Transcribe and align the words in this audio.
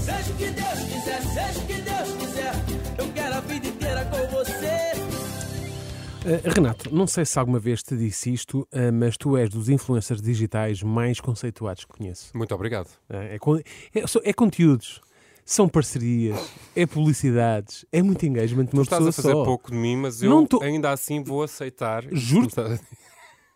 Seja 0.00 0.32
o 0.32 0.36
que 0.36 0.50
Deus 0.50 0.78
quiser, 0.92 1.22
seja 1.22 1.58
o 1.58 1.66
que 1.66 1.74
Deus 1.82 2.12
quiser, 2.18 2.52
eu 2.98 3.12
quero 3.12 3.34
a 3.34 3.40
vida 3.40 3.66
inteira 3.66 4.04
com 4.04 4.18
você. 4.28 4.96
Uh, 6.24 6.50
Renato, 6.54 6.94
não 6.94 7.06
sei 7.08 7.24
se 7.24 7.38
alguma 7.38 7.58
vez 7.58 7.82
te 7.82 7.96
disse 7.96 8.32
isto, 8.32 8.60
uh, 8.72 8.92
mas 8.92 9.16
tu 9.16 9.36
és 9.36 9.48
dos 9.50 9.68
influencers 9.68 10.20
digitais 10.22 10.82
mais 10.82 11.20
conceituados 11.20 11.84
que 11.84 11.96
conheço. 11.98 12.30
Muito 12.36 12.54
obrigado. 12.54 12.86
Uh, 13.10 13.14
é, 13.34 13.38
con- 13.38 13.58
é, 13.58 13.64
é 14.24 14.32
conteúdos, 14.32 15.00
são 15.44 15.68
parcerias, 15.68 16.38
é 16.74 16.86
publicidades, 16.86 17.84
é 17.92 18.00
muito 18.02 18.24
engagement 18.26 18.64
de 18.66 18.70
Tu 18.70 18.76
uma 18.76 18.82
estás 18.84 19.04
pessoa 19.04 19.10
a 19.10 19.12
fazer 19.12 19.34
só. 19.34 19.44
pouco 19.44 19.70
de 19.72 19.76
mim, 19.76 19.96
mas 19.96 20.22
eu 20.22 20.30
Não 20.30 20.46
tô- 20.46 20.62
ainda 20.62 20.90
assim 20.92 21.22
vou 21.22 21.42
aceitar. 21.42 22.04
Juro- 22.12 22.48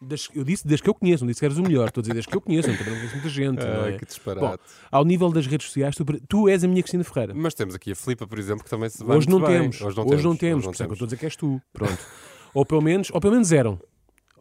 Das- 0.03 0.29
eu 0.35 0.43
disse 0.45 0.67
desde 0.67 0.83
que 0.83 0.89
eu 0.89 0.95
conheço, 0.95 1.25
não 1.25 1.29
disse 1.29 1.41
que 1.41 1.45
eres 1.47 1.59
o 1.59 1.63
melhor, 1.63 1.89
estou 1.89 2.01
a 2.01 2.03
dizer 2.03 2.15
desde 2.15 2.31
que 2.31 2.37
eu 2.37 2.41
conheço, 2.41 2.71
eu 2.71 2.77
também 2.79 2.93
não 2.93 2.99
conheço 3.01 3.15
muita 3.17 3.29
gente. 3.29 3.59
não 3.59 3.87
é? 3.87 3.99
que 3.99 4.07
disparate. 4.07 4.47
Bom, 4.47 4.57
ao 4.91 5.05
nível 5.05 5.31
das 5.31 5.47
redes 5.47 5.67
sociais, 5.67 5.95
tu, 5.95 6.05
tu 6.27 6.49
és 6.49 6.65
a 6.65 6.69
minha 6.69 6.83
Cristina 6.83 7.05
Ferreira. 7.05 7.35
Mas 7.35 7.53
temos 7.55 7.75
aqui 7.75 7.93
a 7.93 7.95
Filipa, 7.95 8.27
por 8.27 8.39
exemplo, 8.39 8.65
que 8.65 8.71
também 8.71 8.89
se 8.89 9.05
vai 9.05 9.19
Hoje 9.19 9.29
não, 9.29 9.39
bem. 9.41 9.49
temos. 9.61 9.81
Hoje 9.83 9.97
não 9.97 10.05
Hoje 10.07 10.25
não 10.25 10.37
temos. 10.37 10.39
temos. 10.39 10.65
Por 10.65 10.73
isso 10.73 10.83
é 10.83 10.87
que 10.87 10.91
eu 10.91 10.95
estou 10.95 11.05
a 11.05 11.09
dizer 11.09 11.17
que 11.19 11.27
és 11.27 11.37
tu. 11.37 11.61
Pronto. 11.73 11.99
ou, 12.55 12.65
pelo 12.65 12.81
menos, 12.81 13.11
ou 13.13 13.21
pelo 13.21 13.35
menos 13.35 13.53
eram. 13.53 13.79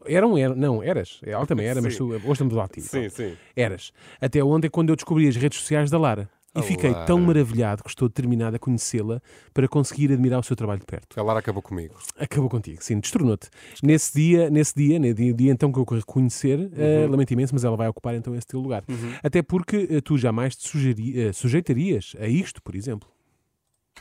Eram, 0.05 0.37
eram. 0.37 0.55
Não, 0.55 0.81
eras. 0.81 1.19
Ela 1.23 1.45
também 1.45 1.67
era, 1.67 1.81
mas 1.81 1.93
Sim. 1.93 1.99
tu, 1.99 2.05
hoje 2.13 2.31
estamos 2.31 2.53
lá 2.53 2.63
ativo. 2.63 2.87
Sim, 2.87 3.09
sim. 3.09 3.35
Eras. 3.53 3.91
Até 4.21 4.41
ontem, 4.41 4.69
quando 4.69 4.89
eu 4.89 4.95
descobri 4.95 5.27
as 5.27 5.35
redes 5.35 5.59
sociais 5.59 5.91
da 5.91 5.99
Lara. 5.99 6.29
E 6.55 6.61
fiquei 6.63 6.89
Lara. 6.89 7.05
tão 7.05 7.19
maravilhado 7.21 7.83
que 7.83 7.89
estou 7.89 8.07
determinado 8.09 8.55
a 8.55 8.59
conhecê-la 8.59 9.21
para 9.53 9.67
conseguir 9.67 10.11
admirar 10.11 10.39
o 10.39 10.43
seu 10.43 10.55
trabalho 10.55 10.79
de 10.79 10.85
perto. 10.85 11.19
A 11.19 11.23
Lara 11.23 11.39
acabou 11.39 11.61
comigo. 11.61 11.95
Acabou 12.17 12.49
contigo, 12.49 12.83
sim, 12.83 12.99
destornou-te. 12.99 13.49
Nesse 13.83 14.13
dia, 14.13 14.49
nesse 14.49 14.73
dia, 14.75 14.99
no 14.99 15.13
dia, 15.13 15.33
dia 15.33 15.51
então 15.51 15.71
que 15.71 15.77
eu 15.79 15.85
reconhecer, 15.85 16.71
eh, 16.75 17.05
Uhum. 17.05 17.11
lamento 17.11 17.31
imenso, 17.31 17.53
mas 17.53 17.63
ela 17.63 17.77
vai 17.77 17.87
ocupar 17.87 18.15
então 18.15 18.33
esse 18.35 18.47
teu 18.47 18.59
lugar. 18.59 18.83
Até 19.23 19.41
porque 19.43 19.87
eh, 19.89 20.01
tu 20.01 20.17
jamais 20.17 20.55
te 20.55 20.67
sugeri- 20.67 21.19
eh, 21.27 21.31
sujeitarias 21.33 22.15
a 22.19 22.27
isto, 22.27 22.61
por 22.63 22.75
exemplo. 22.75 23.07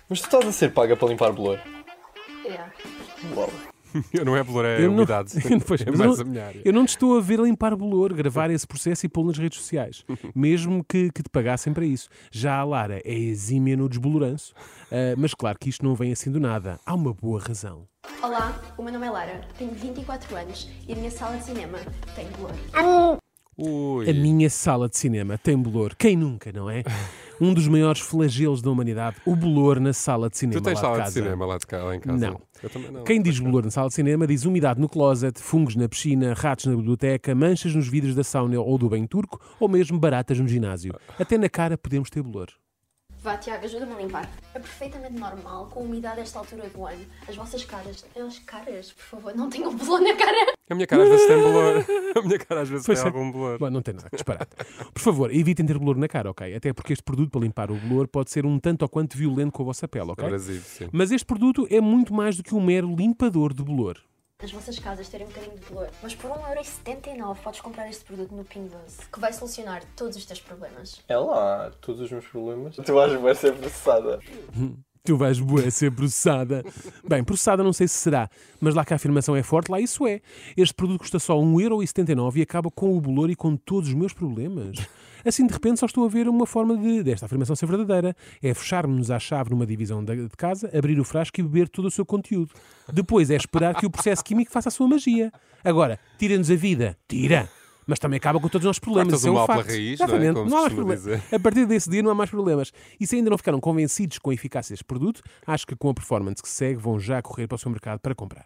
Mas 0.09 0.21
tu 0.21 0.25
estás 0.25 0.47
a 0.47 0.53
ser 0.53 0.73
paga 0.73 0.97
para 0.97 1.09
limpar 1.09 1.33
bolor? 1.33 1.61
Yeah. 2.45 2.73
Uau. 3.37 3.51
Eu 4.13 4.25
não 4.25 4.37
é 4.37 4.43
valor, 4.43 4.65
é 4.65 4.79
Eu 4.81 4.89
não- 4.89 4.97
umidade. 4.97 5.33
Pois, 5.67 5.81
é 5.81 5.91
mais 5.91 6.19
não- 6.19 6.43
área. 6.43 6.61
Eu 6.65 6.73
não 6.73 6.85
te 6.85 6.91
estou 6.91 7.17
a 7.17 7.21
ver 7.21 7.39
limpar 7.41 7.75
bolor, 7.77 8.13
gravar 8.15 8.51
esse 8.51 8.67
processo 8.67 9.07
e 9.07 9.09
pô-lo 9.09 9.29
nas 9.29 9.39
redes 9.39 9.59
sociais, 9.59 10.05
mesmo 10.35 10.85
que, 10.85 11.11
que 11.13 11.23
te 11.23 11.31
pagassem 11.31 11.73
para 11.73 11.85
isso. 11.85 12.09
Já 12.31 12.57
a 12.59 12.65
Lara 12.65 13.01
é 13.05 13.15
exímia 13.15 13.77
no 13.77 13.89
desboloranço, 13.89 14.53
ah, 14.91 15.15
mas 15.17 15.35
claro 15.35 15.59
que 15.59 15.69
isto 15.69 15.85
não 15.85 15.95
vem 15.95 16.13
assim 16.13 16.31
do 16.31 16.41
nada. 16.41 16.79
Há 16.85 16.95
uma 16.95 17.13
boa 17.15 17.41
razão. 17.41 17.87
Olá, 18.23 18.61
o 18.77 18.83
meu 18.83 18.93
nome 18.93 19.07
é 19.07 19.11
Lara, 19.11 19.41
tenho 19.59 19.73
24 19.73 20.35
anos 20.37 20.69
e 20.87 20.93
a 20.93 20.97
minha 20.97 21.11
sala 21.11 21.37
de 21.37 21.45
cinema 21.45 21.79
tem 22.15 22.27
bolor. 22.31 23.19
Ui. 23.61 24.09
A 24.09 24.15
minha 24.15 24.49
sala 24.49 24.89
de 24.89 24.97
cinema 24.97 25.37
tem 25.37 25.57
bolor. 25.59 25.95
Quem 25.97 26.17
nunca, 26.17 26.53
não 26.53 26.71
é? 26.71 26.85
Um 27.41 27.55
dos 27.55 27.69
maiores 27.69 28.01
flagelos 28.01 28.61
da 28.61 28.71
humanidade, 28.71 29.17
o 29.25 29.37
bolor 29.37 29.81
na 29.81 29.93
sala 29.93 30.29
de 30.29 30.37
cinema. 30.39 30.61
Tu 30.61 30.65
tens 30.65 30.79
sala 30.79 30.97
de 30.97 31.03
casa. 31.05 31.13
cinema 31.13 31.47
lá, 31.47 31.59
de 31.59 31.67
cá, 31.67 31.85
lá 31.85 31.97
em 31.97 32.01
casa? 32.01 32.19
Não. 32.19 32.41
Eu 32.63 32.71
também 32.71 32.91
não. 32.91 33.05
Quem 33.05 33.23
diz 33.23 33.39
bolor 33.39 33.65
na 33.65 33.71
sala 33.71 33.89
de 33.89 33.95
cinema 33.95 34.27
diz 34.27 34.45
umidade 34.45 34.81
no 34.81 34.89
closet, 34.89 35.41
fungos 35.41 35.77
na 35.77 35.89
piscina, 35.89 36.35
ratos 36.35 36.67
na 36.67 36.75
biblioteca, 36.75 37.35
manchas 37.35 37.75
nos 37.75 37.89
vidros 37.89 38.15
da 38.15 38.25
sauna 38.25 38.61
ou 38.61 38.79
do 38.79 38.89
banho 38.89 39.07
turco 39.07 39.41
ou 39.61 39.69
mesmo 39.69 39.99
baratas 39.99 40.39
no 40.39 40.49
ginásio. 40.49 40.93
Até 41.19 41.39
na 41.39 41.49
cara 41.49 41.79
podemos 41.79 42.11
ter 42.11 42.23
bolor. 42.23 42.49
Vá, 43.21 43.37
Tiago, 43.37 43.65
ajuda-me 43.65 43.95
a 43.95 43.97
limpar. 43.97 44.31
É 44.55 44.59
perfeitamente 44.61 45.19
normal 45.19 45.67
com 45.67 45.81
a 45.81 45.83
umidade 45.83 46.21
a 46.21 46.23
esta 46.23 46.39
altura 46.39 46.69
do 46.69 46.87
ano. 46.87 47.05
As 47.27 47.35
vossas 47.35 47.65
caras, 47.65 48.07
as 48.17 48.39
caras, 48.39 48.93
por 48.93 49.03
favor, 49.05 49.35
não 49.35 49.51
tenham 49.51 49.75
bolor 49.77 50.01
na 50.01 50.15
cara. 50.15 50.55
A 50.71 50.75
minha 50.75 50.87
cara 50.87 51.03
às 51.03 51.09
vezes 51.09 51.27
tem 51.27 51.37
bolor. 51.37 51.85
A 52.17 52.23
minha 52.23 52.39
cara 52.39 52.61
às 52.63 52.69
vezes 52.69 52.87
Pois 52.87 52.99
tem 53.03 53.11
é. 53.11 53.13
algum 53.13 53.31
bolor. 53.31 53.59
Bom, 53.59 53.71
não 53.71 53.83
tem 53.83 53.95
nada, 53.95 54.09
disparate. 54.13 54.51
Por 54.93 55.01
favor, 55.01 55.35
evitem 55.35 55.67
ter 55.67 55.79
bolor 55.79 55.97
na 55.97 56.09
cara, 56.09 56.31
ok? 56.31 56.55
Até 56.55 56.73
porque 56.73 56.93
este 56.93 57.03
produto 57.03 57.31
para 57.31 57.41
limpar 57.41 57.71
o 57.71 57.75
bolor 57.77 58.07
pode 58.09 58.31
ser 58.31 58.47
um 58.47 58.59
tanto 58.59 58.83
ou 58.83 58.89
quanto 58.89 59.17
violento 59.17 59.53
com 59.53 59.63
a 59.63 59.67
vossa 59.67 59.89
pele, 59.89 60.11
ok? 60.11 60.25
Abrasivo, 60.25 60.65
sim. 60.65 60.89
Mas 60.93 61.11
este 61.11 61.25
produto 61.27 61.67
é 61.71 61.81
muito 61.81 62.15
mais 62.15 62.37
do 62.37 62.43
que 62.43 62.55
um 62.55 62.61
mero 62.61 62.95
limpador 62.95 63.53
de 63.53 63.63
bolor. 63.63 63.99
As 64.41 64.53
vossas 64.53 64.79
casas 64.79 65.09
terem 65.09 65.27
um 65.27 65.31
bocadinho 65.31 65.59
de 65.59 65.67
bolor. 65.67 65.91
Mas 66.01 66.15
por 66.15 66.31
1,79€ 66.31 67.39
podes 67.43 67.61
comprar 67.61 67.91
este 67.91 68.05
produto 68.05 68.33
no 68.33 68.45
Ping 68.45 68.69
Doce, 68.69 69.09
que 69.13 69.19
vai 69.19 69.33
solucionar 69.33 69.83
todos 69.97 70.17
os 70.17 70.25
teus 70.25 70.41
problemas. 70.41 71.03
É 71.09 71.17
lá, 71.17 71.73
todos 71.81 72.01
os 72.03 72.13
meus 72.13 72.25
problemas. 72.25 72.77
Tu 72.77 72.95
vais 72.95 73.13
vai 73.21 73.35
ser 73.35 73.53
processada. 73.57 74.21
Tu 75.09 75.17
vais 75.17 75.41
bué 75.41 75.71
ser 75.71 75.91
processada. 75.91 76.63
Bem, 77.09 77.25
processada 77.25 77.65
não 77.65 77.73
sei 77.73 77.89
se 77.89 77.95
será, 77.95 78.29
mas 78.61 78.75
lá 78.75 78.85
que 78.85 78.93
a 78.93 78.97
afirmação 78.97 79.35
é 79.35 79.43
forte, 79.43 79.71
lá 79.71 79.81
isso 79.81 80.07
é. 80.07 80.21
Este 80.55 80.75
produto 80.75 80.99
custa 80.99 81.19
só 81.19 81.35
1,79€ 81.35 82.37
e 82.37 82.43
acaba 82.43 82.71
com 82.71 82.95
o 82.95 83.01
bolor 83.01 83.31
e 83.31 83.35
com 83.35 83.57
todos 83.57 83.89
os 83.89 83.95
meus 83.95 84.13
problemas. 84.13 84.77
Assim, 85.25 85.47
de 85.47 85.53
repente, 85.55 85.81
só 85.81 85.87
estou 85.87 86.05
a 86.05 86.09
ver 86.11 86.29
uma 86.29 86.45
forma 86.45 86.77
de, 86.77 87.03
desta 87.03 87.25
afirmação 87.25 87.57
ser 87.57 87.65
verdadeira. 87.65 88.15
É 88.43 88.53
fecharmos-nos 88.53 89.11
à 89.11 89.19
chave 89.19 89.49
numa 89.49 89.65
divisão 89.65 90.05
de 90.05 90.29
casa, 90.37 90.71
abrir 90.77 91.01
o 91.01 91.05
frasco 91.05 91.41
e 91.41 91.43
beber 91.43 91.71
todo 91.71 91.87
o 91.87 91.91
seu 91.91 92.05
conteúdo. 92.05 92.53
Depois 92.93 93.31
é 93.31 93.37
esperar 93.37 93.77
que 93.77 93.87
o 93.87 93.91
processo 93.91 94.23
químico 94.23 94.53
faça 94.53 94.69
a 94.69 94.73
sua 94.73 94.87
magia. 94.87 95.33
Agora, 95.65 95.99
tira-nos 96.19 96.51
a 96.51 96.55
vida. 96.55 96.99
Tira! 97.09 97.49
Mas 97.89 97.99
também 97.99 98.19
acaba 98.19 98.39
com 98.39 98.49
todos 98.49 98.65
os 98.65 98.69
nossos 98.69 98.79
problemas. 98.79 99.15
Cortas 99.15 99.21
Isso 99.21 99.29
é 99.29 99.31
o 99.31 99.33
um 99.33 99.37
mal 99.37 99.47
pela 99.47 99.63
raiz, 99.63 99.99
não 99.99 100.05
é? 100.05 100.09
Exatamente. 100.09 100.35
Como 100.35 100.51
se 100.51 100.55
há 100.55 100.61
mais 100.61 100.73
problemas. 100.75 101.33
A 101.33 101.41
partir 101.41 101.67
desse 101.67 101.89
dia 101.89 102.03
não 102.03 102.11
há 102.11 102.15
mais 102.15 102.29
problemas. 102.29 102.73
E 103.01 103.07
se 103.07 103.17
ainda 103.17 103.31
não 103.31 103.39
ficaram 103.39 103.59
convencidos 103.59 104.19
com 104.19 104.29
a 104.29 104.35
eficácia 104.35 104.75
deste 104.75 104.85
produto, 104.85 105.23
acho 105.47 105.67
que 105.67 105.75
com 105.75 105.89
a 105.89 105.95
performance 105.95 106.43
que 106.43 106.49
segue 106.51 106.79
vão 106.79 107.01
já 107.01 107.23
correr 107.23 107.47
para 107.47 107.57
o 107.57 107.59
seu 107.59 107.71
mercado 107.71 107.99
para 107.99 108.15
comprar. 108.15 108.45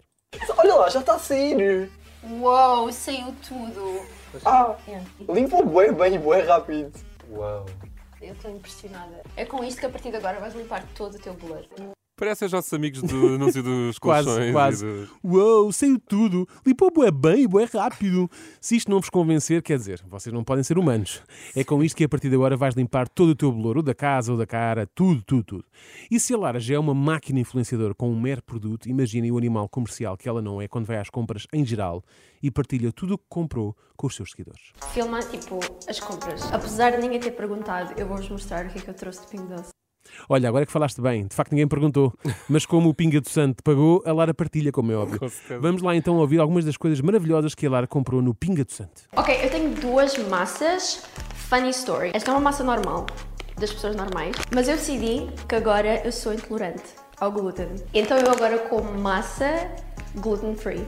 Olha 0.56 0.76
lá, 0.76 0.88
já 0.88 1.00
está 1.00 1.16
a 1.16 1.18
sair. 1.18 1.90
Uou, 2.22 2.92
saiu 2.92 3.34
tudo. 3.46 4.06
Ah, 4.44 4.76
Yeah. 4.86 5.06
limpa 5.28 5.56
bem 5.92 6.14
e 6.14 6.18
bué 6.18 6.42
rápido. 6.42 6.92
Uau. 7.28 7.66
Eu 8.20 8.32
estou 8.34 8.50
impressionada. 8.50 9.22
É 9.36 9.44
com 9.44 9.64
isto 9.64 9.80
que 9.80 9.86
a 9.86 9.90
partir 9.90 10.10
de 10.10 10.18
agora 10.18 10.38
vais 10.38 10.54
limpar 10.54 10.84
todo 10.94 11.16
o 11.16 11.18
teu 11.18 11.34
bolor. 11.34 11.66
Parece 12.22 12.44
os 12.44 12.52
nossos 12.52 12.72
amigos 12.72 13.02
do 13.02 13.34
anúncio 13.34 13.64
dos 13.64 13.98
Quase, 13.98 14.28
colchões. 14.28 14.52
quase. 14.52 14.86
do- 14.86 15.08
Uou, 15.24 15.72
saiu 15.72 15.98
tudo. 15.98 16.46
Limpou 16.64 16.88
bué 16.92 17.10
bem, 17.10 17.48
bué 17.48 17.64
rápido. 17.64 18.30
Se 18.60 18.76
isto 18.76 18.88
não 18.92 19.00
vos 19.00 19.10
convencer, 19.10 19.60
quer 19.60 19.76
dizer, 19.76 20.04
vocês 20.08 20.32
não 20.32 20.44
podem 20.44 20.62
ser 20.62 20.78
humanos. 20.78 21.20
É 21.56 21.64
com 21.64 21.82
isto 21.82 21.96
que 21.96 22.04
a 22.04 22.08
partir 22.08 22.28
de 22.28 22.36
agora 22.36 22.56
vais 22.56 22.76
limpar 22.76 23.08
todo 23.08 23.30
o 23.30 23.34
teu 23.34 23.50
bolor, 23.50 23.78
o 23.78 23.82
da 23.82 23.92
casa, 23.92 24.32
o 24.32 24.36
da 24.36 24.46
cara, 24.46 24.86
tudo, 24.94 25.20
tudo, 25.26 25.42
tudo. 25.42 25.64
E 26.08 26.20
se 26.20 26.32
a 26.32 26.38
Lara 26.38 26.60
já 26.60 26.76
é 26.76 26.78
uma 26.78 26.94
máquina 26.94 27.40
influenciadora 27.40 27.92
com 27.92 28.08
um 28.08 28.20
mero 28.20 28.40
produto, 28.40 28.88
imaginem 28.88 29.32
o 29.32 29.36
animal 29.36 29.68
comercial 29.68 30.16
que 30.16 30.28
ela 30.28 30.40
não 30.40 30.62
é 30.62 30.68
quando 30.68 30.86
vai 30.86 30.98
às 30.98 31.10
compras 31.10 31.48
em 31.52 31.66
geral 31.66 32.04
e 32.40 32.52
partilha 32.52 32.92
tudo 32.92 33.14
o 33.14 33.18
que 33.18 33.24
comprou 33.28 33.76
com 33.96 34.06
os 34.06 34.14
seus 34.14 34.30
seguidores. 34.30 34.70
Filma, 34.92 35.18
tipo, 35.24 35.58
as 35.88 35.98
compras. 35.98 36.52
Apesar 36.52 36.90
de 36.92 36.98
ninguém 36.98 37.18
ter 37.18 37.32
perguntado, 37.32 37.94
eu 38.00 38.06
vou-vos 38.06 38.28
mostrar 38.28 38.66
o 38.66 38.68
que 38.68 38.78
é 38.78 38.80
que 38.82 38.88
eu 38.90 38.94
trouxe 38.94 39.22
de 39.22 39.26
Ping 39.26 39.46
Doce. 39.46 39.72
Olha, 40.28 40.48
agora 40.48 40.62
é 40.62 40.66
que 40.66 40.72
falaste 40.72 41.00
bem, 41.00 41.26
de 41.26 41.34
facto 41.34 41.52
ninguém 41.52 41.66
perguntou, 41.68 42.12
mas 42.48 42.64
como 42.64 42.88
o 42.88 42.94
Pinga 42.94 43.20
do 43.20 43.28
Santo 43.28 43.62
pagou, 43.62 44.02
a 44.06 44.12
Lara 44.12 44.32
partilha, 44.32 44.72
como 44.72 44.92
é 44.92 44.96
óbvio. 44.96 45.20
Vamos 45.60 45.82
lá 45.82 45.94
então 45.94 46.16
ouvir 46.16 46.40
algumas 46.40 46.64
das 46.64 46.76
coisas 46.76 47.00
maravilhosas 47.00 47.54
que 47.54 47.66
a 47.66 47.70
Lara 47.70 47.86
comprou 47.86 48.22
no 48.22 48.34
Pinga 48.34 48.64
do 48.64 48.72
Santo. 48.72 49.02
Ok, 49.16 49.38
eu 49.42 49.50
tenho 49.50 49.74
duas 49.74 50.16
massas. 50.28 51.02
Funny 51.48 51.70
story. 51.70 52.12
Esta 52.14 52.30
é 52.30 52.34
uma 52.34 52.40
massa 52.40 52.64
normal, 52.64 53.06
das 53.58 53.72
pessoas 53.72 53.94
normais, 53.94 54.34
mas 54.54 54.68
eu 54.68 54.76
decidi 54.76 55.28
que 55.46 55.54
agora 55.54 56.02
eu 56.04 56.10
sou 56.10 56.32
intolerante 56.32 56.82
ao 57.20 57.30
glúten. 57.30 57.68
Então 57.92 58.16
eu 58.16 58.30
agora 58.30 58.58
como 58.58 58.98
massa 58.98 59.70
gluten 60.16 60.56
free. 60.56 60.86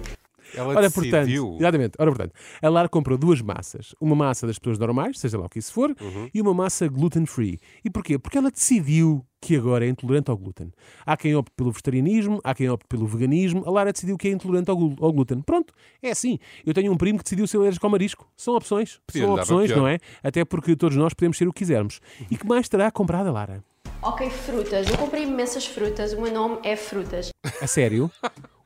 Ela 0.57 0.69
Ora, 0.75 0.91
portanto, 0.91 1.11
decidiu. 1.27 1.57
exatamente, 1.59 1.93
ora, 1.99 2.11
portanto, 2.11 2.33
a 2.63 2.69
Lara 2.69 2.89
comprou 2.89 3.17
duas 3.19 3.41
massas. 3.43 3.95
Uma 4.01 4.15
massa 4.15 4.47
das 4.47 4.59
pessoas 4.59 4.79
normais, 4.79 5.19
seja 5.19 5.39
lá 5.39 5.47
o 5.47 5.49
que 5.49 5.59
isso 5.59 5.73
for, 5.73 5.91
Uhum. 6.01 6.29
e 6.33 6.41
uma 6.41 6.55
massa 6.55 6.89
gluten-free. 6.89 7.59
E 7.85 7.91
porquê? 7.91 8.19
Porque 8.19 8.39
ela 8.39 8.51
decidiu 8.51 9.25
que 9.41 9.57
agora 9.57 9.85
é 9.85 9.89
intolerante 9.91 10.31
ao 10.31 10.37
glúten. 10.39 10.71
Há 11.05 11.17
quem 11.19 11.35
opte 11.37 11.53
pelo 11.55 11.71
vegetarianismo, 11.71 12.41
há 12.43 12.55
quem 12.55 12.69
opte 12.71 12.87
pelo 12.89 13.07
veganismo. 13.07 13.63
A 13.67 13.71
Lara 13.71 13.93
decidiu 13.93 14.17
que 14.17 14.29
é 14.29 14.31
intolerante 14.31 14.71
ao, 14.71 14.79
ao 14.79 15.13
glúten. 15.13 15.43
Pronto, 15.43 15.75
é 16.03 16.11
assim. 16.11 16.39
Eu 16.65 16.73
tenho 16.73 16.91
um 16.91 16.97
primo 16.97 17.19
que 17.19 17.25
decidiu 17.25 17.47
ser 17.47 17.59
alérgico 17.59 17.85
ao 17.85 17.91
marisco. 17.91 18.27
São 18.37 18.55
opções. 18.55 19.01
São 19.11 19.35
opções, 19.35 19.71
não 19.71 19.87
é? 19.87 19.99
Até 20.23 20.47
porque 20.47 20.75
todos 20.75 20.97
nós 20.97 21.13
podemos 21.13 21.37
ser 21.37 21.47
o 21.47 21.53
que 21.53 21.59
quisermos. 21.59 22.01
E 22.31 22.39
que 22.39 22.47
mais 22.47 22.69
terá 22.71 22.91
comprado 22.91 23.29
a 23.29 23.33
Lara? 23.33 23.63
Ok, 24.05 24.29
frutas. 24.29 24.89
Eu 24.91 24.99
comprei 24.99 25.23
imensas 25.23 25.67
frutas. 25.67 26.13
O 26.13 26.21
meu 26.21 26.31
nome 26.33 26.59
é 26.63 26.77
Frutas. 26.77 27.31
A 27.63 27.67
sério? 27.67 28.11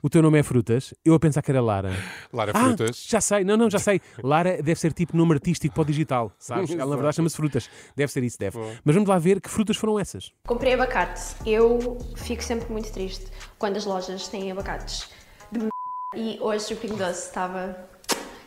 O 0.03 0.11
teu 0.11 0.21
nome 0.21 0.39
é 0.39 0.43
Frutas? 0.43 0.93
Eu 1.05 1.15
a 1.15 1.21
pensar 1.21 1.43
que 1.43 1.51
era 1.51 1.61
Lara. 1.61 1.93
Lara 2.33 2.51
Ah, 2.55 2.65
Frutas. 2.65 3.05
já 3.09 3.21
sei, 3.21 3.45
não, 3.45 3.57
não, 3.57 3.71
já 3.71 3.79
sei. 3.79 4.01
Lara 4.23 4.57
deve 4.63 4.75
ser 4.77 4.93
tipo 4.93 5.17
nome 5.17 5.35
artístico 5.35 5.75
para 5.75 5.83
o 5.83 5.85
digital, 5.85 6.33
sabes? 6.39 6.71
Ela 6.71 6.87
na 6.87 6.97
verdade 6.97 7.17
chama-se 7.17 7.37
Frutas. 7.37 7.71
Deve 7.95 8.11
ser 8.13 8.25
isso, 8.25 8.37
deve. 8.39 8.59
Mas 8.85 8.95
vamos 8.95 9.09
lá 9.09 9.17
ver 9.19 9.41
que 9.41 9.49
frutas 9.49 9.77
foram 9.77 9.99
essas. 9.99 10.33
Comprei 10.47 10.75
abacate. 10.75 11.21
Eu 11.47 11.99
fico 12.17 12.43
sempre 12.43 12.71
muito 12.73 12.93
triste 12.93 13.27
quando 13.59 13.77
as 13.77 13.85
lojas 13.85 14.27
têm 14.29 14.51
abacates 14.51 15.09
de 15.53 15.61
m... 15.61 15.69
E 16.17 16.39
hoje 16.41 16.75
o 16.75 16.77
Ping 16.77 16.97
Doce 16.97 17.27
estava. 17.29 17.77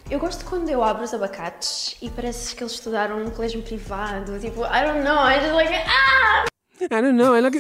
Eu 0.10 0.20
gosto 0.20 0.44
quando 0.46 0.68
eu 0.68 0.84
abro 0.84 1.04
os 1.06 1.14
abacates 1.14 1.96
e 2.02 2.10
parece 2.10 2.54
que 2.56 2.64
eles 2.64 2.74
estudaram 2.74 3.20
num 3.20 3.30
colégio 3.30 3.62
privado. 3.62 4.38
Tipo, 4.40 4.62
I 4.66 4.84
don't 4.84 5.04
know, 5.04 5.26
I 5.26 5.40
just 5.40 5.54
like. 5.54 5.74
Ah! 5.74 6.51
I 6.90 7.00
don't 7.02 7.16
know, 7.16 7.34
I 7.36 7.40
like 7.42 7.56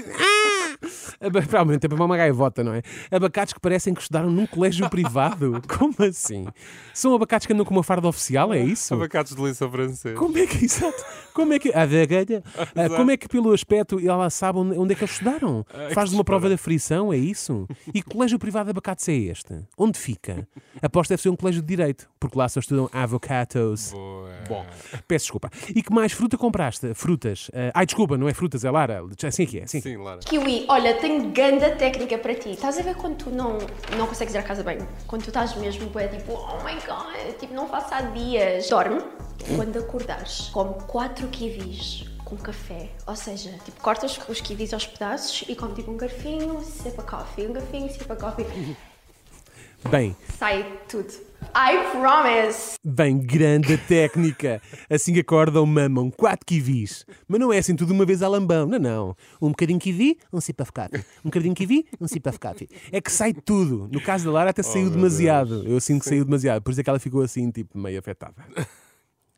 it. 1.22 1.24
Ah! 1.24 1.28
Aba- 1.28 1.42
Provavelmente 1.42 1.86
é 1.86 1.90
para 1.90 2.04
uma 2.04 2.18
gaivota, 2.18 2.64
não 2.64 2.74
é? 2.74 2.82
Abacates 3.12 3.54
que 3.54 3.60
parecem 3.60 3.94
que 3.94 4.02
estudaram 4.02 4.30
num 4.30 4.46
colégio 4.46 4.90
privado. 4.90 5.62
Como 5.78 5.94
assim? 6.08 6.46
São 6.94 7.14
abacates 7.14 7.46
que 7.46 7.54
andam 7.54 7.66
com 7.66 7.74
uma 7.74 7.84
farda 7.84 8.08
oficial, 8.08 8.54
é 8.54 8.60
isso? 8.60 8.94
Abacates 8.94 9.36
de 9.36 9.42
lição 9.42 9.70
francês. 9.72 10.18
Como 10.18 10.38
é 10.38 10.46
que, 10.48 10.64
exato, 10.66 11.04
como 11.34 11.54
é 11.54 11.60
que, 11.60 11.70
ah, 11.76 11.86
da 11.86 12.06
galha. 12.06 12.44
Ah, 12.76 12.90
como 12.90 13.12
é 13.12 13.18
que 13.18 13.28
pelo 13.28 13.52
aspecto 13.54 14.00
ela 14.00 14.30
sabe 14.30 14.60
onde, 14.60 14.94
é 14.94 14.96
que 14.96 15.04
eles 15.04 15.12
estudaram? 15.14 15.66
Faz 15.94 16.12
uma 16.14 16.24
prova 16.24 16.50
da 16.50 16.58
frição, 16.58 17.12
é 17.14 17.18
isso? 17.18 17.68
E 17.94 18.02
que 18.02 18.10
colégio 18.10 18.38
privado 18.40 18.66
de 18.66 18.72
abacates 18.72 19.08
é 19.10 19.14
este? 19.14 19.60
Onde 19.78 19.98
fica? 20.00 20.48
Aposto 20.82 21.10
deve 21.10 21.22
ser 21.22 21.30
um 21.30 21.36
colégio 21.36 21.62
de 21.62 21.68
direito, 21.68 22.10
porque 22.20 22.38
lá 22.38 22.48
só 22.50 22.60
estudam 22.60 22.90
avocados. 22.92 23.92
Boa. 23.92 24.30
Bom, 24.48 24.66
peço 25.08 25.26
desculpa. 25.26 25.50
E 25.76 25.82
que 25.82 25.94
mais 25.94 26.12
fruta 26.12 26.38
compraste? 26.38 26.94
Frutas. 26.94 27.50
Ah, 27.54 27.72
ai, 27.76 27.86
desculpa, 27.86 28.18
não 28.18 28.28
é 28.28 28.34
frutas, 28.34 28.64
é 28.66 28.72
Lara. 28.72 29.02
Assim 29.24 29.44
é 29.44 29.46
que 29.46 29.60
é. 29.60 29.64
Assim. 29.64 29.82
Sim, 29.82 29.98
Lara. 29.98 30.20
Kiwi, 30.20 30.66
olha, 30.68 30.96
tenho 31.12 31.32
ganda 31.32 31.72
técnica 31.72 32.18
para 32.18 32.34
ti. 32.36 32.52
Estás 32.52 32.78
a 32.78 32.82
ver 32.82 32.96
quando 32.96 33.18
tu 33.18 33.30
não, 33.30 33.58
não 33.98 34.08
consegues 34.08 34.34
ir 34.34 34.38
à 34.38 34.44
casa 34.44 34.64
bem? 34.64 34.78
Quando 35.08 35.24
tu 35.24 35.28
estás 35.28 35.56
mesmo, 35.56 35.92
é 36.00 36.08
tipo, 36.08 36.34
oh 36.34 36.64
my 36.64 36.74
god, 36.88 37.38
tipo, 37.38 37.54
não 37.54 37.68
faço 37.68 37.94
há 37.94 38.02
dias. 38.02 38.70
Dorme. 38.70 39.02
Quando 39.56 39.80
acordares, 39.80 40.50
come 40.54 40.76
4 40.88 41.28
kiwis 41.28 42.06
com 42.24 42.38
café. 42.38 42.90
Ou 43.08 43.16
seja, 43.16 43.52
tipo, 43.66 43.82
cortas 43.82 44.20
os 44.30 44.40
kiwis 44.40 44.74
aos 44.74 44.86
pedaços 44.86 45.44
e 45.50 45.56
come 45.56 45.74
tipo 45.74 45.92
um 45.92 45.98
garfinho, 45.98 46.62
sip 46.62 47.00
a 47.00 47.04
coffee, 47.04 47.48
um 47.48 47.54
garfinho, 47.54 47.92
sip 47.92 48.10
a 48.10 48.16
coffee. 48.16 48.46
Bem, 49.90 50.16
Sai 50.38 50.66
tudo. 50.88 51.12
I 51.54 51.92
promise! 51.92 52.76
bem, 52.84 53.18
grande 53.18 53.76
técnica. 53.78 54.62
Assim 54.90 55.12
que 55.12 55.20
acordam, 55.20 55.66
mamam 55.66 56.10
quatro 56.10 56.46
kiwis. 56.46 57.06
Mas 57.28 57.40
não 57.40 57.52
é 57.52 57.58
assim 57.58 57.76
tudo 57.76 57.88
de 57.88 57.94
uma 57.94 58.06
vez 58.06 58.22
a 58.22 58.28
lambão. 58.28 58.68
Não, 58.68 58.80
não. 58.80 59.16
Um 59.42 59.50
bocadinho 59.50 59.80
kiwi, 59.80 60.18
um 60.32 60.40
sip 60.40 60.62
of 60.62 60.72
coffee. 60.72 61.04
Um 61.26 61.30
bocadinho 61.30 61.56
kiwi, 61.56 61.86
um 62.00 62.08
sip 62.08 62.30
of 62.30 62.40
coffee. 62.40 62.70
É 62.92 63.02
que 63.02 63.12
sai 63.12 63.34
tudo. 63.34 63.90
No 63.92 64.00
caso 64.00 64.26
da 64.26 64.32
Lara 64.32 64.52
até 64.52 64.64
saiu 64.64 64.84
meu 64.86 64.92
demasiado. 64.92 65.64
Eu 65.68 65.82
sinto 65.82 66.04
que 66.04 66.10
saiu 66.10 66.24
demasiado. 66.24 66.62
Por 66.62 66.72
isso 66.72 66.80
é 66.80 66.84
que 66.84 66.90
ela 66.90 67.00
ficou 67.00 67.22
assim, 67.22 67.50
tipo, 67.52 67.78
meio 67.78 68.00
afetada. 68.00 68.36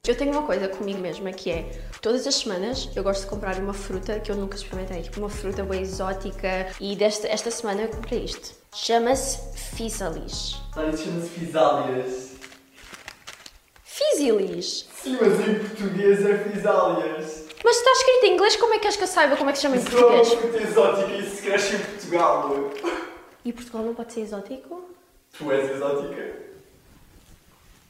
Eu 0.06 0.18
tenho 0.18 0.32
uma 0.34 0.46
coisa 0.46 0.68
comigo 0.68 1.00
mesma 1.00 1.32
que 1.32 1.50
é, 1.50 1.64
todas 2.02 2.28
as 2.28 2.36
semanas 2.36 2.90
eu 2.94 3.02
gosto 3.02 3.22
de 3.22 3.28
comprar 3.28 3.58
uma 3.58 3.74
fruta 3.74 4.20
que 4.20 4.30
eu 4.30 4.36
nunca 4.36 4.58
experimentei, 4.58 5.02
tipo 5.02 5.18
uma 5.22 5.30
fruta 5.30 5.64
bem 5.64 5.82
exótica 5.82 6.68
e 6.78 6.94
desta 6.94 7.26
esta 7.30 7.50
semana 7.50 7.84
eu 7.84 7.88
comprei 7.88 8.26
isto. 8.26 8.54
Chama-se 8.76 9.40
Physalis. 9.58 10.58
Ah, 10.76 10.88
isso 10.88 11.06
chama-se 11.06 11.30
Fisálias. 11.30 12.32
Physalis? 13.86 14.90
Sim, 15.02 15.18
mas 15.22 15.40
em 15.40 15.60
português 15.60 16.26
é 16.26 16.38
Fisálias. 16.50 17.46
Mas 17.64 17.78
está 17.78 17.92
escrito 17.92 18.26
em 18.26 18.34
inglês, 18.34 18.56
como 18.58 18.74
é 18.74 18.80
que 18.80 18.88
és 18.88 18.98
que 18.98 19.04
eu 19.04 19.08
saiba 19.08 19.38
como 19.38 19.52
é 19.52 19.54
que 19.54 19.60
se 19.60 19.62
chama 19.62 19.78
em 19.78 19.80
Isso 19.80 19.92
não 19.96 20.00
é 20.00 20.06
uma 20.06 20.18
português? 20.18 20.42
fruta 20.42 20.68
exótica 20.70 21.12
e 21.14 21.20
isso 21.26 21.36
se 21.38 21.42
cresce 21.44 21.76
em 21.76 21.80
Portugal. 21.80 22.72
E 23.46 23.54
Portugal 23.54 23.84
não 23.84 23.96
pode 23.96 24.12
ser 24.12 24.20
exótico? 24.20 24.84
Tu 25.38 25.50
és 25.50 25.72
exótica. 25.72 26.36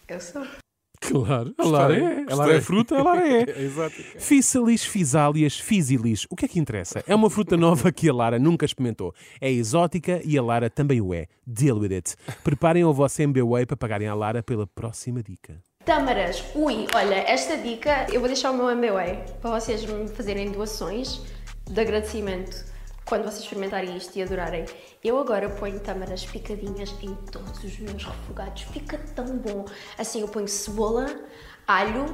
Eu 0.09 0.19
sou. 0.21 0.45
Claro, 1.13 1.53
a 1.57 1.65
Lara 1.65 1.97
é. 1.97 2.25
A 2.29 2.35
Lara 2.35 2.55
é 2.55 2.61
fruta, 2.61 2.97
a 2.97 3.03
Lara 3.03 3.27
é. 3.27 3.43
É 3.53 3.61
exótica. 3.61 4.19
Fisalis, 4.19 4.85
fisálias, 4.85 5.59
fisilis. 5.59 6.25
O 6.29 6.35
que 6.35 6.45
é 6.45 6.47
que 6.47 6.59
interessa? 6.59 7.03
É 7.07 7.13
uma 7.13 7.29
fruta 7.29 7.57
nova 7.57 7.91
que 7.91 8.09
a 8.09 8.13
Lara 8.13 8.39
nunca 8.39 8.65
experimentou. 8.65 9.13
É 9.39 9.51
exótica 9.51 10.21
e 10.23 10.37
a 10.37 10.41
Lara 10.41 10.69
também 10.69 11.01
o 11.01 11.13
é. 11.13 11.27
Deal 11.45 11.77
with 11.77 11.93
it. 11.93 12.15
Preparem 12.43 12.83
o 12.83 12.93
vosso 12.93 13.21
MBWay 13.21 13.65
para 13.65 13.77
pagarem 13.77 14.07
à 14.07 14.15
Lara 14.15 14.41
pela 14.41 14.65
próxima 14.65 15.21
dica. 15.21 15.61
Tâmaras. 15.85 16.43
Ui, 16.55 16.87
olha, 16.95 17.15
esta 17.15 17.57
dica 17.57 18.07
eu 18.11 18.19
vou 18.19 18.29
deixar 18.29 18.51
o 18.51 18.57
meu 18.57 18.73
MBA 18.75 19.37
para 19.41 19.59
vocês 19.59 19.85
me 19.85 20.07
fazerem 20.07 20.51
doações 20.51 21.21
de 21.69 21.79
agradecimento 21.79 22.72
quando 23.05 23.23
vocês 23.23 23.43
experimentarem 23.43 23.95
isto 23.97 24.15
e 24.17 24.23
adorarem. 24.23 24.65
Eu 25.03 25.19
agora 25.19 25.49
ponho 25.49 25.79
tâmaras 25.79 26.25
picadinhas 26.25 26.93
em 27.01 27.13
todos 27.15 27.63
os 27.63 27.77
meus 27.79 28.03
refogados. 28.03 28.63
Fica 28.63 28.97
tão 29.15 29.37
bom. 29.37 29.65
Assim, 29.97 30.21
eu 30.21 30.27
ponho 30.27 30.47
cebola, 30.47 31.07
alho, 31.67 32.05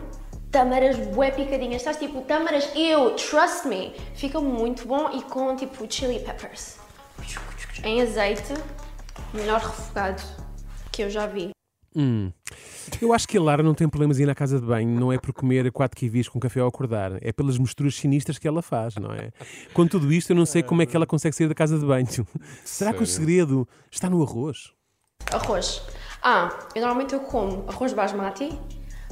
tâmaras 0.52 0.98
bué 0.98 1.32
picadinhas. 1.32 1.82
Estás 1.82 1.98
tipo, 1.98 2.22
tâmaras, 2.22 2.70
eu, 2.76 3.16
trust 3.16 3.68
me. 3.68 3.94
Fica 4.16 4.40
muito 4.42 4.88
bom 4.88 5.10
e 5.12 5.22
com 5.24 5.56
tipo 5.56 5.86
chili 5.92 6.20
peppers. 6.20 6.78
Em 7.84 8.02
azeite, 8.02 8.54
melhor 9.34 9.60
refogado 9.60 10.22
que 10.92 11.04
eu 11.04 11.10
já 11.10 11.28
vi. 11.28 11.59
Hum. 11.96 12.32
Eu 13.02 13.14
acho 13.14 13.28
que 13.28 13.38
a 13.38 13.42
Lara 13.42 13.64
não 13.64 13.74
tem 13.74 13.88
problemas 13.90 14.20
em 14.20 14.24
ir 14.24 14.26
na 14.26 14.36
casa 14.36 14.60
de 14.60 14.66
banho, 14.66 15.00
não 15.00 15.12
é 15.12 15.18
por 15.18 15.34
comer 15.34 15.72
quatro 15.72 15.98
kiwis 15.98 16.28
com 16.28 16.40
café 16.40 16.60
ao 16.60 16.68
acordar, 16.68 17.18
é 17.22 17.32
pelas 17.32 17.58
misturas 17.58 17.96
sinistras 17.96 18.38
que 18.38 18.48
ela 18.48 18.62
faz, 18.62 18.96
não 18.96 19.12
é? 19.12 19.32
Com 19.74 19.88
tudo 19.88 20.12
isto, 20.12 20.32
eu 20.32 20.36
não 20.36 20.46
sei 20.46 20.64
como 20.64 20.82
é 20.82 20.86
que 20.86 20.96
ela 20.96 21.06
consegue 21.06 21.36
sair 21.36 21.48
da 21.48 21.56
casa 21.56 21.80
de 21.80 21.86
banho. 21.86 22.08
Será 22.64 22.94
que 22.94 23.04
o 23.04 23.08
segredo 23.08 23.68
está 23.92 24.10
no 24.10 24.22
arroz? 24.22 24.72
Arroz. 25.32 25.82
Ah, 26.22 26.68
eu 26.76 26.82
normalmente 26.82 27.14
eu 27.14 27.22
como 27.22 27.66
arroz 27.68 27.94
basmati, 27.94 28.50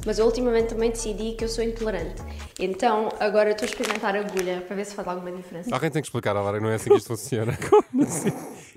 mas 0.06 0.18
eu 0.18 0.26
ultimamente 0.26 0.68
também 0.68 0.90
decidi 0.90 1.32
que 1.32 1.44
eu 1.44 1.48
sou 1.48 1.62
intolerante. 1.64 2.22
Então 2.58 3.08
agora 3.20 3.50
estou 3.50 3.66
a 3.66 3.68
experimentar 3.70 4.16
agulha 4.16 4.62
para 4.66 4.76
ver 4.76 4.84
se 4.86 4.94
faz 4.94 5.06
alguma 5.08 5.30
diferença. 5.32 5.74
Alguém 5.74 5.90
tem 5.90 6.02
que 6.02 6.08
explicar 6.08 6.32
Lara, 6.32 6.60
não 6.60 6.70
é 6.70 6.74
assim 6.76 6.90
que 6.90 6.96
isto 6.96 7.08
funciona. 7.08 7.56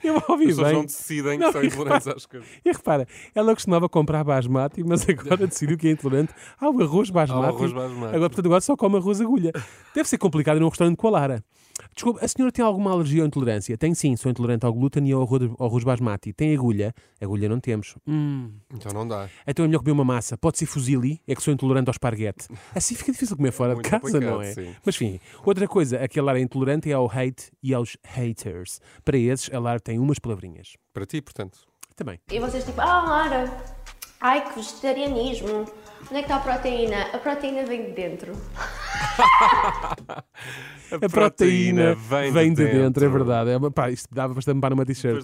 Eu 0.04 0.16
ouvi 0.30 0.46
As 0.46 0.50
pessoas 0.50 0.68
bem. 0.68 0.76
não 0.78 0.86
decidem 0.86 1.38
que 1.38 1.46
Não, 1.46 1.52
são 1.52 1.64
e 1.64 1.68
intolerantes 1.68 2.06
repara- 2.08 2.18
às 2.18 2.26
coisas. 2.26 2.48
E 2.66 2.72
repara, 2.72 3.08
ela 3.36 3.54
costumava 3.54 3.88
comprar 3.88 4.24
basmati, 4.24 4.84
mas 4.84 5.08
agora 5.08 5.46
decidiu 5.46 5.78
que 5.78 5.88
é 5.88 5.92
intolerante 5.92 6.34
ao 6.60 6.70
arroz 6.82 7.12
basmati. 7.12 7.46
Ao 7.48 7.56
arroz 7.56 7.72
basmati. 7.72 8.16
Agora, 8.16 8.30
portanto, 8.30 8.46
agora 8.48 8.62
só 8.62 8.76
come 8.76 8.98
arroz 8.98 9.22
agulha. 9.22 9.52
Deve 9.94 10.10
ser 10.10 10.18
complicado 10.18 10.58
ir 10.58 10.60
num 10.60 10.70
restaurante 10.70 10.98
com 10.98 11.08
a 11.08 11.12
Lara. 11.12 11.44
Desculpa, 11.94 12.24
a 12.24 12.28
senhora 12.28 12.52
tem 12.52 12.64
alguma 12.64 12.92
alergia 12.92 13.22
ou 13.22 13.28
intolerância? 13.28 13.78
Tem 13.78 13.94
sim, 13.94 14.16
sou 14.16 14.32
intolerante 14.32 14.66
ao 14.66 14.74
glúten 14.74 15.08
e 15.08 15.12
ao 15.12 15.22
arroz, 15.60 15.84
basmati. 15.84 16.34
Tem 16.34 16.54
agulha? 16.56 16.94
Agulha 17.20 17.48
não 17.50 17.60
temos. 17.60 17.96
Hum, 18.08 18.52
Então 18.74 18.92
não 18.94 19.08
dá. 19.08 19.30
então 19.48 19.66
é 19.66 19.68
melhor 19.68 19.80
comer 19.80 19.92
uma 19.92 20.06
massa. 20.06 20.38
Pode 20.38 20.58
ser 20.58 20.66
fuzili, 20.66 21.22
é 21.28 21.36
que 21.36 21.42
sou 21.44 21.54
intolerante 21.54 21.90
ao 21.90 21.92
esparguete. 21.92 22.48
Assim 22.76 22.96
fica 22.96 23.12
difícil 23.12 23.36
comer 23.36 23.52
fora 23.52 23.74
Muito 23.74 23.86
de 23.86 23.90
casa, 24.00 24.20
não 24.20 24.42
é? 24.42 24.54
sim. 24.54 24.74
Mas 24.86 24.96
enfim, 24.96 25.20
outra 25.46 25.68
coisa, 25.68 25.98
a 26.04 26.08
que 26.08 26.20
a 26.20 26.24
Lara 26.24 26.40
é 26.40 26.42
intolerante 26.42 26.90
é 26.90 26.94
ao 26.94 27.06
hate 27.10 27.52
e 27.62 27.74
aos 27.74 27.98
haters. 28.06 28.80
Para 29.04 29.18
esses, 29.18 29.54
a 29.54 29.60
Lara 29.60 29.80
tem 29.80 30.00
umas 30.00 30.20
palavrinhas. 30.20 30.74
Para 30.94 31.06
ti, 31.06 31.22
portanto. 31.22 31.60
Também. 31.96 32.20
E 32.32 32.40
vocês 32.40 32.64
tipo, 32.64 32.80
ah 32.82 33.02
Lara, 33.04 33.64
ai 34.22 34.48
que 34.50 34.56
vegetarianismo. 34.56 35.66
Onde 36.04 36.16
é 36.16 36.24
que 36.24 36.32
está 36.32 36.38
a 36.38 36.40
proteína? 36.40 37.02
A 37.14 37.18
proteína 37.20 37.64
vem 37.66 37.86
de 37.88 37.92
dentro. 37.92 38.34
A 40.92 41.08
proteína 41.10 41.96
vem, 41.96 42.54
de, 42.54 42.66
dentro. 42.66 43.06
é 43.06 43.08
verdade. 43.08 43.50
É, 43.52 43.70
pá, 43.70 43.90
isto 43.90 44.14
dava 44.14 44.34
para 44.34 44.40
estampar 44.42 44.72
numa 44.72 44.86
t-shirt. 44.86 45.24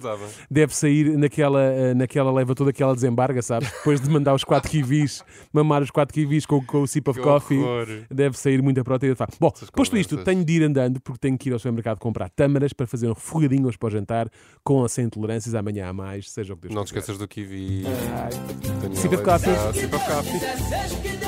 Deve 0.50 0.74
sair 0.74 1.14
naquela, 1.18 1.60
eh, 1.62 1.92
naquela 1.92 2.32
leva 2.32 2.54
toda 2.54 2.72
que 2.72 2.82
ela 2.82 2.94
desembarga, 2.94 3.42
sabes? 3.42 3.70
Depois 3.70 4.00
de 4.00 4.08
mandar 4.08 4.32
os 4.34 4.44
4 4.44 4.70
kiwis, 4.70 5.22
mamar 5.52 5.82
os 5.82 5.90
4 5.90 6.14
kiwis 6.14 6.46
com, 6.46 6.64
com 6.64 6.80
o 6.80 6.86
sip 6.86 7.10
of 7.10 7.18
Que 7.18 7.24
coffee, 7.24 7.58
horror. 7.58 7.86
deve 8.10 8.38
sair 8.38 8.62
muita 8.62 8.82
proteína. 8.82 9.14
Bom, 9.38 9.52
Essas 9.54 9.68
posto 9.68 9.94
isto, 9.98 10.16
conversas. 10.16 10.24
tenho 10.34 10.42
de 10.44 10.52
ir 10.54 10.62
andando 10.62 11.00
porque 11.02 11.18
tenho 11.18 11.36
que 11.36 11.50
ir 11.50 11.52
ao 11.52 11.58
supermercado 11.58 11.98
comprar 11.98 12.30
tâmaras 12.30 12.72
para 12.72 12.86
fazer 12.86 13.06
um 13.08 13.12
refogadinho 13.12 13.66
hoje 13.68 13.76
para 13.76 13.88
o 13.88 13.90
jantar, 13.90 14.30
com 14.64 14.76
ou 14.76 14.88
sem 14.88 15.04
intolerâncias, 15.04 15.54
amanhã 15.54 15.88
há 15.88 15.92
mais, 15.92 16.30
seja 16.30 16.54
o 16.54 16.56
que 16.56 16.62
Deus 16.68 16.74
Não 16.74 16.84
te 16.84 16.88
esqueças 16.88 17.18
do 17.18 17.28
kiwi. 17.28 17.82
Daniela. 17.82 18.94
Sip 18.96 19.14
of 19.14 19.22
coffee. 19.22 19.52
Ah, 19.52 19.72
Sip 19.74 19.94
of 19.94 20.04
coffee. 20.06 21.27